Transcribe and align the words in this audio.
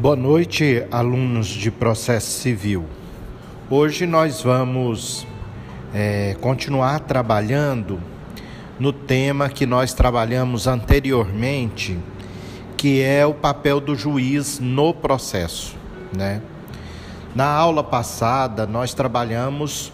Boa 0.00 0.16
noite, 0.16 0.82
alunos 0.90 1.46
de 1.46 1.70
processo 1.70 2.30
civil. 2.40 2.86
Hoje 3.68 4.06
nós 4.06 4.40
vamos 4.40 5.26
é, 5.92 6.34
continuar 6.40 7.00
trabalhando 7.00 8.00
no 8.78 8.94
tema 8.94 9.50
que 9.50 9.66
nós 9.66 9.92
trabalhamos 9.92 10.66
anteriormente, 10.66 11.98
que 12.78 13.02
é 13.02 13.26
o 13.26 13.34
papel 13.34 13.78
do 13.78 13.94
juiz 13.94 14.58
no 14.58 14.94
processo, 14.94 15.76
né? 16.16 16.40
Na 17.34 17.52
aula 17.52 17.84
passada 17.84 18.66
nós 18.66 18.94
trabalhamos 18.94 19.92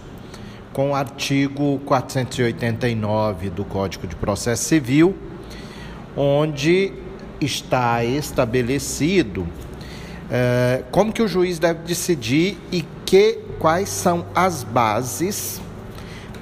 com 0.73 0.93
o 0.93 0.95
artigo 0.95 1.81
489 1.85 3.51
do 3.51 3.65
Código 3.65 4.07
de 4.07 4.15
Processo 4.15 4.67
Civil, 4.67 5.17
onde 6.17 6.93
está 7.41 8.05
estabelecido 8.05 9.45
é, 10.31 10.83
como 10.91 11.13
que 11.13 11.23
o 11.23 11.29
juiz 11.29 11.59
deve 11.59 11.81
decidir 11.85 12.59
e 12.73 12.83
que 13.05 13.39
quais 13.59 13.89
são 13.89 14.27
as 14.35 14.65
bases 14.65 15.61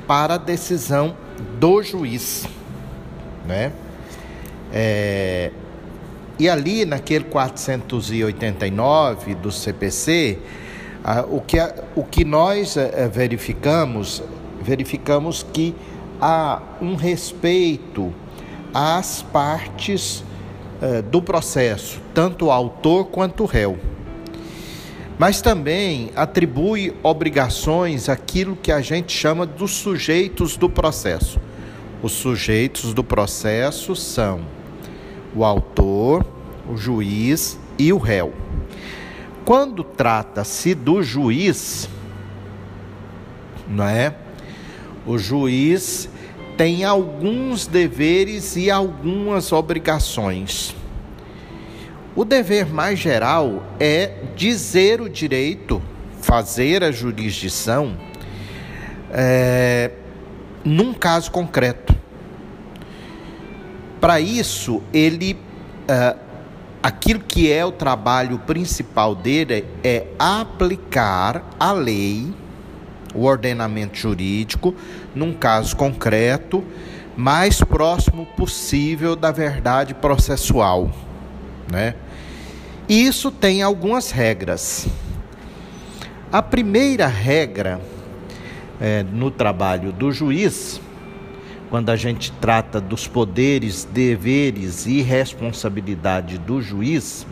para 0.07 0.35
a 0.35 0.39
decisão 0.39 1.17
do 1.59 1.83
juiz, 1.83 2.47
né? 3.47 3.73
É, 4.73 5.51
e 6.39 6.49
ali 6.49 6.85
naquele 6.85 7.25
489 7.25 9.35
do 9.37 9.51
CPC, 9.53 10.39
o, 11.31 11.41
que, 11.41 11.59
o 11.95 12.03
que 12.03 12.25
nós 12.25 12.77
é, 12.77 13.09
verificamos, 13.09 14.21
verificamos 14.61 15.47
que 15.53 15.73
há 16.21 16.61
um 16.81 16.97
respeito 16.97 18.13
às 18.73 19.23
partes 19.23 20.25
é, 20.85 21.01
do 21.01 21.23
processo, 21.23 21.99
tanto 22.13 22.45
o 22.45 22.51
autor 22.51 23.07
quanto 23.07 23.45
o 23.45 23.47
réu. 23.47 23.79
Mas 25.19 25.41
também 25.41 26.11
atribui 26.15 26.95
obrigações 27.03 28.11
àquilo 28.11 28.55
que 28.55 28.71
a 28.71 28.83
gente 28.83 29.11
chama 29.11 29.47
dos 29.47 29.71
sujeitos 29.71 30.59
do 30.59 30.69
processo. 30.69 31.41
Os 32.03 32.13
sujeitos 32.13 32.93
do 32.93 33.03
processo 33.03 33.97
são 33.97 34.43
o 35.35 35.43
autor, 35.43 36.23
o 36.69 36.77
juiz 36.77 37.59
e 37.79 37.91
o 37.91 37.97
réu. 37.97 38.35
Quando 39.43 39.83
trata-se 39.83 40.75
do 40.75 41.03
juiz, 41.03 41.89
não 43.67 43.85
é? 43.85 44.15
O 45.07 45.17
juiz 45.17 46.11
tem 46.57 46.85
alguns 46.85 47.67
deveres 47.67 48.57
e 48.57 48.71
algumas 48.71 49.53
obrigações. 49.53 50.75
O 52.17 52.25
dever 52.25 52.67
mais 52.67 52.99
geral 52.99 53.65
é 53.81 54.13
dizer 54.37 55.01
o 55.01 55.09
direito, 55.09 55.83
fazer 56.21 56.85
a 56.85 56.93
jurisdição 56.93 57.97
é, 59.11 59.91
num 60.65 60.95
caso 60.95 61.31
concreto. 61.31 61.95
Para 64.01 64.21
isso, 64.21 64.83
ele 64.93 65.37
é, 65.89 66.17
aquilo 66.83 67.21
que 67.21 67.51
é 67.51 67.65
o 67.65 67.73
trabalho 67.73 68.39
principal 68.41 69.15
dele 69.15 69.65
é 69.83 70.07
aplicar 70.19 71.43
a 71.59 71.73
lei 71.73 72.33
o 73.15 73.25
ordenamento 73.25 73.97
jurídico 73.97 74.75
num 75.15 75.33
caso 75.33 75.77
concreto, 75.77 76.65
mais 77.17 77.61
próximo 77.61 78.27
possível 78.37 79.15
da 79.15 79.31
verdade 79.31 79.95
processual, 79.95 80.91
né? 81.71 81.95
Isso 82.89 83.31
tem 83.31 83.63
algumas 83.63 84.11
regras. 84.11 84.87
A 86.31 86.43
primeira 86.43 87.07
regra 87.07 87.81
é, 88.81 89.03
no 89.05 89.31
trabalho 89.31 89.93
do 89.93 90.13
juiz, 90.13 90.81
quando 91.71 91.91
a 91.91 91.97
gente 91.97 92.31
trata 92.33 92.81
dos 92.81 93.07
poderes, 93.07 93.85
deveres 93.85 94.87
e 94.87 95.01
responsabilidade 95.01 96.37
do 96.39 96.61
juiz, 96.61 97.27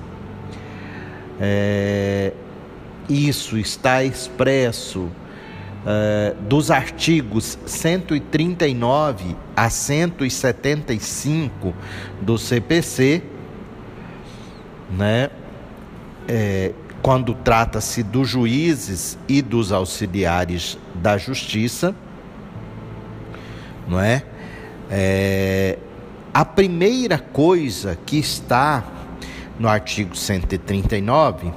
é, 1.41 2.33
isso 3.09 3.59
está 3.59 4.03
expresso 4.03 5.11
uh, 5.83 6.35
dos 6.43 6.71
artigos 6.71 7.59
139 7.67 9.37
a 9.57 9.69
175 9.69 11.75
do 12.21 12.39
CPC, 12.39 13.23
né? 14.91 15.31
É, 16.29 16.73
quando 17.03 17.35
trata-se 17.35 18.03
dos 18.03 18.29
juízes 18.29 19.19
e 19.29 19.43
dos 19.43 19.73
auxiliares 19.73 20.79
da 20.95 21.19
justiça, 21.19 21.93
não 23.89 23.99
é? 23.99 24.23
é? 24.89 25.79
A 26.33 26.45
primeira 26.45 27.19
coisa 27.19 27.99
que 28.07 28.19
está 28.19 28.85
no 29.59 29.69
artigo 29.69 30.17
139 30.17 31.53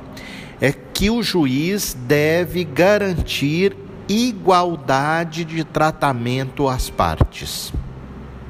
é 0.60 0.72
que 0.72 1.12
o 1.12 1.22
juiz 1.22 1.96
deve 2.08 2.64
garantir 2.64 3.85
igualdade 4.08 5.46
de 5.46 5.64
tratamento 5.64 6.68
às 6.68 6.90
partes, 6.90 7.74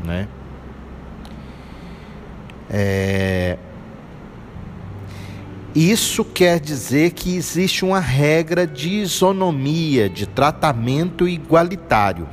né? 0.04 0.28
É... 2.70 3.58
Isso 5.74 6.24
quer 6.24 6.60
dizer 6.60 7.12
que 7.12 7.36
existe 7.36 7.84
uma 7.84 8.00
regra 8.00 8.66
de 8.66 8.90
isonomia, 8.90 10.10
de 10.10 10.26
tratamento 10.26 11.28
igualitário. 11.28 12.28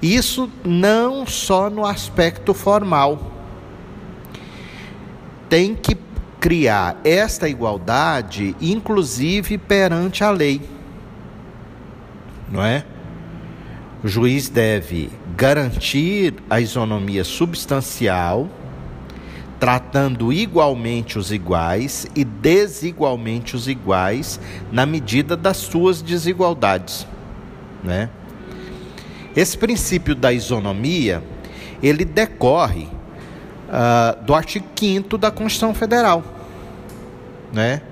Isso 0.00 0.48
não 0.64 1.26
só 1.26 1.68
no 1.68 1.84
aspecto 1.84 2.54
formal. 2.54 3.32
Tem 5.48 5.74
que 5.74 5.96
criar 6.38 7.00
esta 7.02 7.48
igualdade, 7.48 8.54
inclusive 8.60 9.58
perante 9.58 10.22
a 10.22 10.30
lei 10.30 10.75
não 12.50 12.62
é? 12.62 12.84
O 14.04 14.08
juiz 14.08 14.48
deve 14.48 15.10
garantir 15.36 16.34
a 16.48 16.60
isonomia 16.60 17.24
substancial, 17.24 18.48
tratando 19.58 20.32
igualmente 20.32 21.18
os 21.18 21.32
iguais 21.32 22.06
e 22.14 22.24
desigualmente 22.24 23.56
os 23.56 23.68
iguais 23.68 24.38
na 24.70 24.84
medida 24.84 25.36
das 25.36 25.56
suas 25.56 26.02
desigualdades, 26.02 27.06
né? 27.82 28.10
Esse 29.34 29.56
princípio 29.56 30.14
da 30.14 30.32
isonomia, 30.32 31.22
ele 31.82 32.04
decorre 32.04 32.88
uh, 33.68 34.24
do 34.24 34.34
artigo 34.34 34.66
5 34.78 35.18
da 35.18 35.30
Constituição 35.30 35.74
Federal, 35.74 36.22
né? 37.52 37.82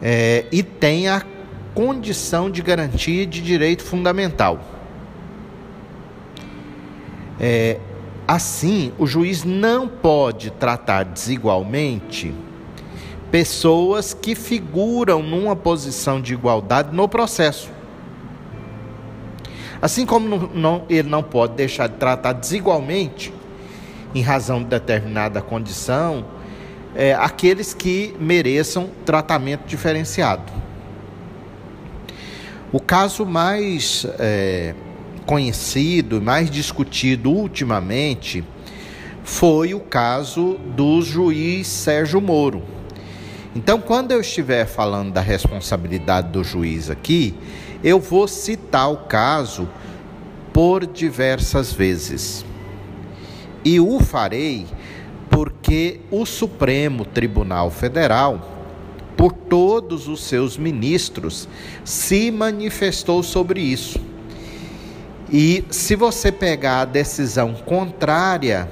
É, 0.00 0.46
e 0.52 0.62
tem 0.62 1.08
a 1.08 1.20
condição 1.78 2.50
de 2.50 2.60
garantia 2.60 3.24
de 3.24 3.40
direito 3.40 3.84
fundamental. 3.84 4.58
É, 7.38 7.78
assim, 8.26 8.92
o 8.98 9.06
juiz 9.06 9.44
não 9.44 9.86
pode 9.86 10.50
tratar 10.50 11.04
desigualmente 11.04 12.34
pessoas 13.30 14.12
que 14.12 14.34
figuram 14.34 15.22
numa 15.22 15.54
posição 15.54 16.20
de 16.20 16.34
igualdade 16.34 16.92
no 16.92 17.06
processo. 17.08 17.70
Assim 19.80 20.04
como 20.04 20.28
não, 20.28 20.38
não, 20.52 20.84
ele 20.90 21.08
não 21.08 21.22
pode 21.22 21.54
deixar 21.54 21.86
de 21.86 21.94
tratar 21.94 22.32
desigualmente, 22.32 23.32
em 24.12 24.20
razão 24.20 24.64
de 24.64 24.68
determinada 24.70 25.40
condição, 25.40 26.24
é, 26.96 27.14
aqueles 27.14 27.72
que 27.72 28.16
mereçam 28.18 28.90
tratamento 29.04 29.64
diferenciado. 29.64 30.58
O 32.70 32.80
caso 32.80 33.24
mais 33.24 34.06
é, 34.18 34.74
conhecido, 35.24 36.20
mais 36.20 36.50
discutido 36.50 37.30
ultimamente, 37.30 38.44
foi 39.24 39.74
o 39.74 39.80
caso 39.80 40.58
do 40.76 41.00
juiz 41.00 41.66
Sérgio 41.66 42.20
Moro. 42.20 42.62
Então, 43.56 43.80
quando 43.80 44.12
eu 44.12 44.20
estiver 44.20 44.66
falando 44.66 45.12
da 45.12 45.20
responsabilidade 45.20 46.28
do 46.28 46.44
juiz 46.44 46.90
aqui, 46.90 47.34
eu 47.82 47.98
vou 47.98 48.28
citar 48.28 48.90
o 48.92 48.98
caso 48.98 49.68
por 50.52 50.86
diversas 50.86 51.72
vezes. 51.72 52.44
E 53.64 53.80
o 53.80 53.98
farei 54.00 54.66
porque 55.30 56.00
o 56.10 56.26
Supremo 56.26 57.04
Tribunal 57.04 57.70
Federal 57.70 58.57
todos 59.78 60.08
os 60.08 60.24
seus 60.24 60.58
ministros, 60.58 61.48
se 61.84 62.32
manifestou 62.32 63.22
sobre 63.22 63.60
isso. 63.60 64.00
E 65.30 65.64
se 65.70 65.94
você 65.94 66.32
pegar 66.32 66.80
a 66.80 66.84
decisão 66.84 67.54
contrária 67.54 68.68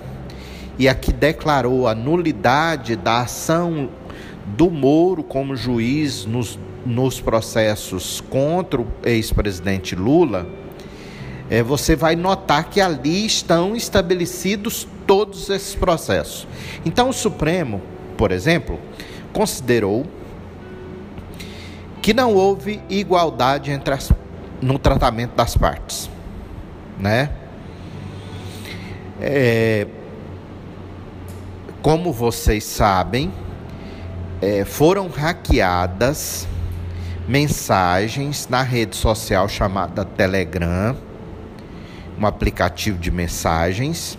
e 0.76 0.88
a 0.88 0.96
que 0.96 1.12
declarou 1.12 1.86
a 1.86 1.94
nulidade 1.94 2.96
da 2.96 3.20
ação 3.20 3.88
do 4.46 4.68
Moro 4.68 5.22
como 5.22 5.54
juiz 5.54 6.24
nos, 6.26 6.58
nos 6.84 7.20
processos 7.20 8.20
contra 8.28 8.80
o 8.80 8.88
ex-presidente 9.04 9.94
Lula, 9.94 10.44
é, 11.48 11.62
você 11.62 11.94
vai 11.94 12.16
notar 12.16 12.68
que 12.68 12.80
ali 12.80 13.24
estão 13.24 13.76
estabelecidos 13.76 14.88
todos 15.06 15.50
esses 15.50 15.76
processos. 15.76 16.48
Então, 16.84 17.10
o 17.10 17.12
Supremo, 17.12 17.80
por 18.16 18.32
exemplo, 18.32 18.80
considerou 19.32 20.04
que 22.06 22.14
não 22.14 22.34
houve 22.34 22.80
igualdade 22.88 23.72
entre 23.72 23.92
as, 23.92 24.12
no 24.62 24.78
tratamento 24.78 25.34
das 25.34 25.56
partes, 25.56 26.08
né? 27.00 27.30
É, 29.20 29.88
como 31.82 32.12
vocês 32.12 32.62
sabem, 32.62 33.32
é, 34.40 34.64
foram 34.64 35.08
hackeadas 35.08 36.46
mensagens 37.26 38.46
na 38.48 38.62
rede 38.62 38.94
social 38.94 39.48
chamada 39.48 40.04
Telegram, 40.04 40.96
um 42.16 42.24
aplicativo 42.24 42.98
de 42.98 43.10
mensagens, 43.10 44.16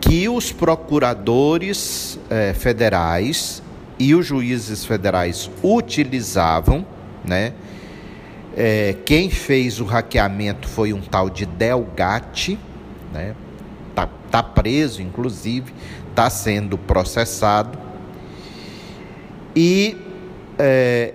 que 0.00 0.26
os 0.26 0.50
procuradores 0.50 2.18
é, 2.30 2.54
federais 2.54 3.61
e 4.02 4.16
os 4.16 4.26
juízes 4.26 4.84
federais 4.84 5.48
utilizavam, 5.62 6.84
né? 7.24 7.52
É, 8.56 8.96
quem 9.06 9.30
fez 9.30 9.78
o 9.78 9.84
hackeamento 9.84 10.66
foi 10.66 10.92
um 10.92 11.00
tal 11.00 11.30
de 11.30 11.46
Delgatti, 11.46 12.58
né? 13.12 13.36
Tá, 13.94 14.08
tá 14.28 14.42
preso, 14.42 15.00
inclusive, 15.00 15.72
está 16.10 16.28
sendo 16.28 16.76
processado. 16.76 17.78
E 19.54 19.96
é, 20.58 21.14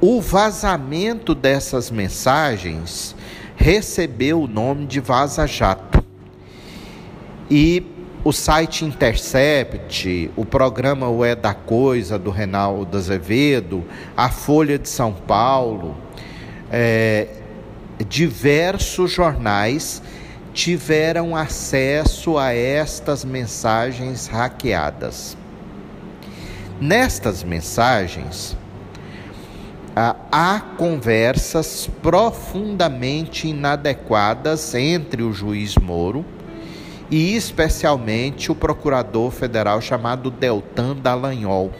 o 0.00 0.22
vazamento 0.22 1.34
dessas 1.34 1.90
mensagens 1.90 3.14
recebeu 3.56 4.40
o 4.40 4.48
nome 4.48 4.86
de 4.86 5.00
Vaza 5.00 5.46
Jato. 5.46 6.02
E 7.50 7.97
o 8.24 8.32
site 8.32 8.84
Intercept, 8.84 10.30
o 10.36 10.44
programa 10.44 11.08
O 11.08 11.24
É 11.24 11.36
da 11.36 11.54
Coisa, 11.54 12.18
do 12.18 12.30
Reinaldo 12.30 12.96
Azevedo, 12.96 13.84
a 14.16 14.28
Folha 14.28 14.78
de 14.78 14.88
São 14.88 15.12
Paulo, 15.12 15.96
é, 16.70 17.28
diversos 18.08 19.12
jornais 19.12 20.02
tiveram 20.52 21.36
acesso 21.36 22.36
a 22.36 22.52
estas 22.52 23.24
mensagens 23.24 24.26
hackeadas. 24.26 25.36
Nestas 26.80 27.44
mensagens, 27.44 28.56
há 29.94 30.60
conversas 30.76 31.88
profundamente 32.02 33.48
inadequadas 33.48 34.74
entre 34.74 35.22
o 35.22 35.32
juiz 35.32 35.76
Moro 35.76 36.24
e 37.10 37.34
especialmente 37.34 38.52
o 38.52 38.54
procurador 38.54 39.30
federal 39.30 39.80
chamado 39.80 40.30
Deltan 40.30 40.96
Dallagnol. 40.96 41.72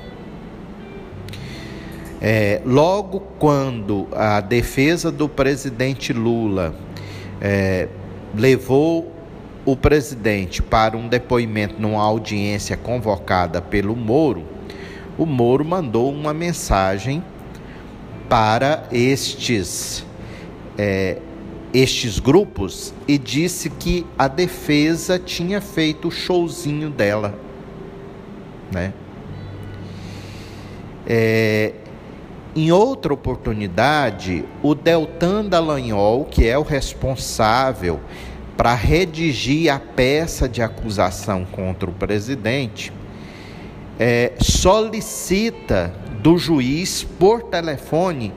É, 2.21 2.61
logo 2.65 3.21
quando 3.39 4.09
a 4.13 4.41
defesa 4.41 5.13
do 5.13 5.29
presidente 5.29 6.13
Lula 6.13 6.75
é, 7.41 7.89
levou 8.35 9.13
o 9.65 9.77
presidente 9.77 10.63
para 10.63 10.97
um 10.97 11.07
depoimento 11.07 11.81
numa 11.81 12.03
audiência 12.03 12.77
convocada 12.77 13.61
pelo 13.61 13.95
Moro, 13.95 14.45
o 15.17 15.27
Moro 15.27 15.65
mandou 15.65 16.13
uma 16.13 16.33
mensagem 16.33 17.23
para 18.29 18.85
estes, 18.91 20.05
é, 20.77 21.19
estes 21.73 22.19
grupos 22.19 22.95
e 23.07 23.19
disse 23.19 23.69
que 23.71 24.07
a 24.19 24.29
defesa 24.29 25.19
tinha 25.19 25.61
feito 25.61 26.09
o 26.09 26.11
showzinho 26.11 26.91
dela. 26.91 27.35
Né? 28.73 28.93
É, 31.07 31.73
em 32.55 32.73
outra 32.73 33.13
oportunidade, 33.13 34.45
o 34.63 34.75
Deltan 34.75 35.45
Dallagnol, 35.45 36.25
que 36.25 36.47
é 36.47 36.59
o 36.59 36.63
responsável 36.63 38.01
para 38.57 38.75
redigir 38.75 39.73
a 39.73 39.79
peça 39.79 40.49
de 40.49 40.61
acusação 40.61 41.45
contra 41.45 41.89
o 41.89 41.93
presidente, 41.93 42.93
é, 43.99 44.33
solicita 44.41 45.95
do 46.21 46.37
juiz 46.37 47.05
por 47.05 47.45
telefone 47.45 48.33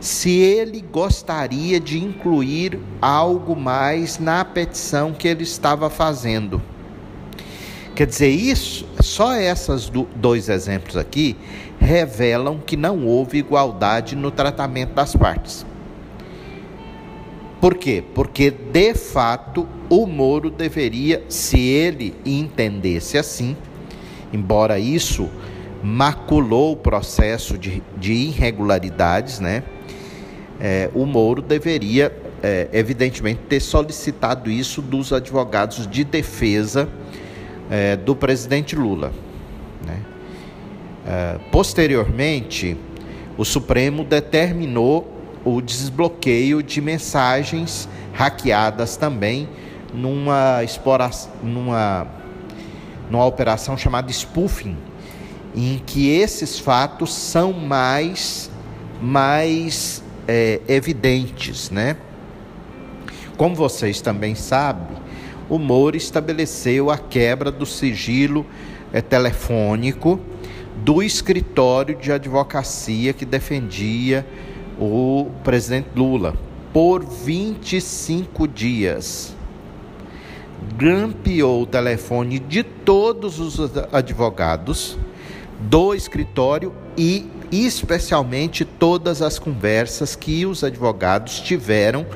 se 0.00 0.30
ele 0.30 0.80
gostaria 0.80 1.80
de 1.80 1.98
incluir 1.98 2.78
algo 3.00 3.56
mais 3.56 4.18
na 4.18 4.44
petição 4.44 5.12
que 5.12 5.26
ele 5.26 5.42
estava 5.42 5.90
fazendo. 5.90 6.62
Quer 7.94 8.06
dizer, 8.06 8.28
isso, 8.28 8.86
só 9.00 9.34
esses 9.34 9.90
dois 10.14 10.48
exemplos 10.48 10.96
aqui 10.96 11.36
revelam 11.80 12.60
que 12.64 12.76
não 12.76 13.04
houve 13.04 13.38
igualdade 13.38 14.14
no 14.14 14.30
tratamento 14.30 14.94
das 14.94 15.16
partes. 15.16 15.66
Por 17.60 17.74
quê? 17.74 18.04
Porque, 18.14 18.52
de 18.52 18.94
fato, 18.94 19.66
o 19.90 20.06
Moro 20.06 20.48
deveria, 20.48 21.24
se 21.28 21.58
ele 21.58 22.14
entendesse 22.24 23.18
assim, 23.18 23.56
embora 24.32 24.78
isso 24.78 25.28
maculou 25.82 26.72
o 26.72 26.76
processo 26.76 27.58
de, 27.58 27.82
de 27.96 28.12
irregularidades, 28.12 29.40
né? 29.40 29.64
É, 30.60 30.90
o 30.94 31.06
Moro 31.06 31.40
deveria, 31.40 32.12
é, 32.42 32.68
evidentemente, 32.72 33.40
ter 33.48 33.60
solicitado 33.60 34.50
isso 34.50 34.82
dos 34.82 35.12
advogados 35.12 35.86
de 35.86 36.02
defesa 36.02 36.88
é, 37.70 37.96
do 37.96 38.16
presidente 38.16 38.74
Lula. 38.74 39.12
Né? 39.86 40.00
É, 41.06 41.38
posteriormente, 41.52 42.76
o 43.36 43.44
Supremo 43.44 44.02
determinou 44.02 45.18
o 45.44 45.60
desbloqueio 45.60 46.62
de 46.62 46.80
mensagens 46.80 47.88
hackeadas 48.12 48.96
também 48.96 49.48
numa, 49.94 50.62
exploração, 50.64 51.30
numa, 51.42 52.06
numa 53.08 53.24
operação 53.24 53.76
chamada 53.76 54.10
spoofing, 54.10 54.76
em 55.54 55.80
que 55.86 56.10
esses 56.10 56.58
fatos 56.58 57.14
são 57.14 57.52
mais, 57.52 58.50
mais 59.00 60.02
é, 60.28 60.60
evidentes, 60.68 61.70
né? 61.70 61.96
Como 63.38 63.54
vocês 63.54 64.02
também 64.02 64.34
sabem, 64.34 64.96
o 65.48 65.58
Moro 65.58 65.96
estabeleceu 65.96 66.90
a 66.90 66.98
quebra 66.98 67.50
do 67.50 67.64
sigilo 67.64 68.44
é, 68.92 69.00
telefônico 69.00 70.20
do 70.84 71.02
escritório 71.02 71.96
de 71.96 72.12
advocacia 72.12 73.12
que 73.12 73.24
defendia 73.24 74.26
o 74.78 75.30
presidente 75.42 75.88
Lula 75.96 76.36
por 76.72 77.04
25 77.04 78.46
dias. 78.46 79.34
Grampeou 80.76 81.62
o 81.62 81.66
telefone 81.66 82.38
de 82.38 82.62
todos 82.62 83.40
os 83.40 83.58
advogados 83.92 84.98
do 85.58 85.94
escritório 85.94 86.72
e 86.96 87.26
especialmente 87.50 88.64
todas 88.64 89.22
as 89.22 89.38
conversas 89.38 90.14
que 90.14 90.44
os 90.44 90.62
advogados 90.62 91.40
tiveram 91.40 92.06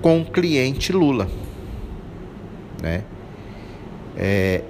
com 0.00 0.20
o 0.20 0.24
cliente 0.24 0.92
Lula. 0.92 1.28
Né? 2.82 3.04
É, 4.16 4.62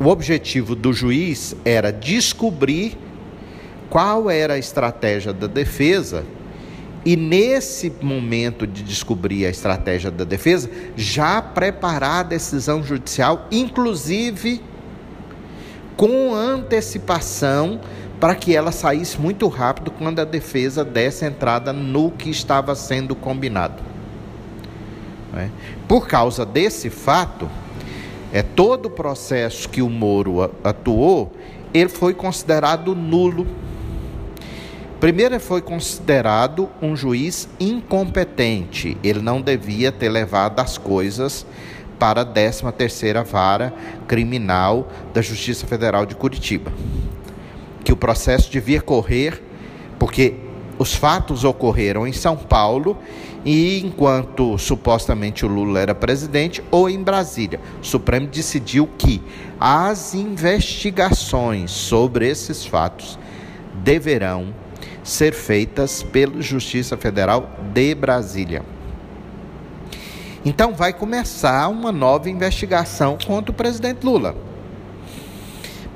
o 0.00 0.06
objetivo 0.06 0.74
do 0.74 0.92
juiz 0.92 1.54
era 1.64 1.92
descobrir 1.92 2.96
qual 3.88 4.30
era 4.30 4.54
a 4.54 4.58
estratégia 4.58 5.32
da 5.32 5.46
defesa 5.46 6.24
e 7.04 7.16
nesse 7.16 7.92
momento 8.02 8.66
de 8.66 8.82
descobrir 8.82 9.46
a 9.46 9.50
estratégia 9.50 10.10
da 10.10 10.24
defesa, 10.24 10.70
já 10.96 11.40
preparar 11.40 12.20
a 12.20 12.28
decisão 12.28 12.82
judicial, 12.82 13.46
inclusive 13.50 14.60
com 15.96 16.34
antecipação, 16.34 17.80
para 18.20 18.34
que 18.34 18.54
ela 18.54 18.70
saísse 18.70 19.18
muito 19.18 19.48
rápido 19.48 19.90
quando 19.90 20.20
a 20.20 20.24
defesa 20.24 20.84
desse 20.84 21.24
entrada 21.24 21.72
no 21.72 22.10
que 22.10 22.28
estava 22.28 22.74
sendo 22.74 23.16
combinado. 23.16 23.82
É? 25.34 25.48
Por 25.88 26.06
causa 26.06 26.44
desse 26.44 26.90
fato, 26.90 27.48
é 28.32 28.42
todo 28.42 28.86
o 28.86 28.90
processo 28.90 29.68
que 29.68 29.80
o 29.80 29.88
Moro 29.88 30.50
atuou, 30.62 31.32
ele 31.72 31.88
foi 31.88 32.12
considerado 32.12 32.94
nulo. 32.94 33.46
Primeiro, 35.00 35.34
ele 35.34 35.40
foi 35.40 35.62
considerado 35.62 36.68
um 36.82 36.94
juiz 36.94 37.48
incompetente. 37.58 38.98
Ele 39.02 39.20
não 39.20 39.40
devia 39.40 39.90
ter 39.90 40.10
levado 40.10 40.60
as 40.60 40.76
coisas 40.76 41.46
para 41.98 42.22
a 42.22 42.26
13ª 42.26 43.24
Vara 43.24 43.72
Criminal 44.06 44.88
da 45.14 45.22
Justiça 45.22 45.66
Federal 45.66 46.04
de 46.04 46.14
Curitiba. 46.14 46.70
Que 47.84 47.92
o 47.92 47.96
processo 47.96 48.50
devia 48.50 48.80
correr, 48.80 49.42
porque 49.98 50.34
os 50.78 50.94
fatos 50.94 51.44
ocorreram 51.44 52.06
em 52.06 52.12
São 52.12 52.36
Paulo 52.36 52.96
e 53.44 53.80
enquanto 53.84 54.56
supostamente 54.56 55.44
o 55.44 55.48
Lula 55.48 55.80
era 55.80 55.94
presidente 55.94 56.62
ou 56.70 56.88
em 56.88 57.02
Brasília. 57.02 57.60
O 57.82 57.86
Supremo 57.86 58.26
decidiu 58.26 58.88
que 58.96 59.22
as 59.58 60.14
investigações 60.14 61.70
sobre 61.70 62.28
esses 62.28 62.64
fatos 62.64 63.18
deverão 63.84 64.54
ser 65.02 65.32
feitas 65.32 66.02
pela 66.02 66.40
Justiça 66.40 66.96
Federal 66.96 67.50
de 67.74 67.94
Brasília. 67.94 68.62
Então 70.44 70.72
vai 70.72 70.92
começar 70.92 71.68
uma 71.68 71.92
nova 71.92 72.30
investigação 72.30 73.18
contra 73.26 73.50
o 73.50 73.54
presidente 73.54 74.04
Lula. 74.04 74.34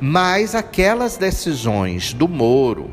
Mas 0.01 0.55
aquelas 0.55 1.17
decisões 1.17 2.13
do 2.13 2.29
Moro, 2.29 2.91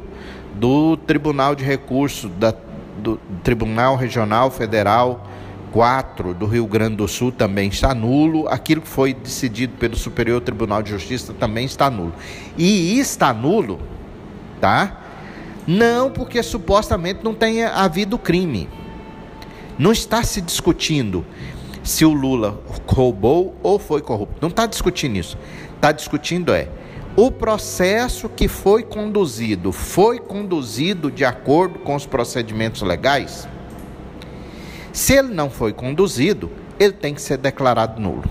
do 0.56 0.96
Tribunal 0.98 1.56
de 1.56 1.64
Recursos, 1.64 2.30
da, 2.38 2.54
do 2.98 3.20
Tribunal 3.44 3.96
Regional 3.96 4.52
Federal 4.52 5.28
4 5.72 6.34
do 6.34 6.46
Rio 6.46 6.68
Grande 6.68 6.98
do 6.98 7.08
Sul 7.08 7.32
também 7.32 7.70
está 7.70 7.96
nulo, 7.96 8.48
aquilo 8.48 8.82
que 8.82 8.88
foi 8.88 9.14
decidido 9.14 9.74
pelo 9.78 9.96
Superior 9.96 10.42
Tribunal 10.42 10.84
de 10.84 10.92
Justiça 10.92 11.34
também 11.34 11.66
está 11.66 11.90
nulo. 11.90 12.14
E 12.58 13.00
está 13.00 13.34
nulo, 13.34 13.80
tá? 14.60 15.00
Não 15.66 16.12
porque 16.12 16.44
supostamente 16.44 17.24
não 17.24 17.34
tenha 17.34 17.70
havido 17.70 18.18
crime. 18.18 18.70
Não 19.80 19.92
está 19.92 20.24
se 20.24 20.42
discutindo 20.42 21.26
se 21.84 22.06
o 22.06 22.12
Lula 22.12 22.62
roubou 22.86 23.56
ou 23.64 23.80
foi 23.80 24.02
corrupto. 24.02 24.36
Não 24.42 24.50
está 24.50 24.66
discutindo 24.66 25.16
isso. 25.16 25.38
Está 25.76 25.92
discutindo 25.92 26.54
é 26.54 26.68
o 27.16 27.30
processo 27.30 28.30
que 28.30 28.48
foi 28.48 28.84
conduzido 28.84 29.72
foi 29.72 30.20
conduzido 30.20 31.12
de 31.12 31.26
acordo 31.26 31.80
com 31.80 31.96
os 31.96 32.06
procedimentos 32.06 32.82
legais? 32.82 33.48
Se 34.94 35.14
ele 35.14 35.34
não 35.34 35.50
foi 35.50 35.74
conduzido, 35.74 36.50
ele 36.80 36.94
tem 36.94 37.14
que 37.14 37.22
ser 37.22 37.38
declarado 37.38 38.02
nulo. 38.02 38.24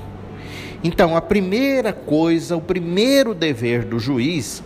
Então, 0.83 1.15
a 1.15 1.21
primeira 1.21 1.93
coisa, 1.93 2.57
o 2.57 2.61
primeiro 2.61 3.35
dever 3.35 3.85
do 3.85 3.99
juiz 3.99 4.63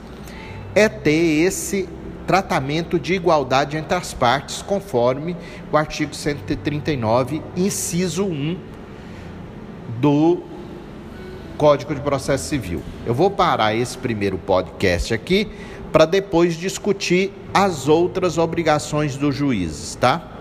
é 0.74 0.88
ter 0.88 1.44
esse 1.44 1.88
tratamento 2.26 2.98
de 2.98 3.14
igualdade 3.14 3.76
entre 3.76 3.96
as 3.96 4.14
partes, 4.14 4.62
conforme 4.62 5.36
o 5.72 5.76
artigo 5.76 6.14
139, 6.14 7.42
inciso 7.56 8.24
1 8.24 8.58
do 10.00 10.53
Código 11.56 11.94
de 11.94 12.00
Processo 12.00 12.48
Civil. 12.48 12.82
Eu 13.06 13.14
vou 13.14 13.30
parar 13.30 13.74
esse 13.74 13.96
primeiro 13.96 14.38
podcast 14.38 15.14
aqui 15.14 15.48
para 15.92 16.04
depois 16.04 16.54
discutir 16.54 17.32
as 17.52 17.88
outras 17.88 18.36
obrigações 18.36 19.16
dos 19.16 19.34
juízes, 19.34 19.94
tá? 19.94 20.33